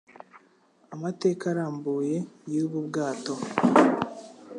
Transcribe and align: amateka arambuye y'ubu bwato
amateka 0.95 1.43
arambuye 1.53 2.15
y'ubu 2.53 2.79
bwato 2.87 3.33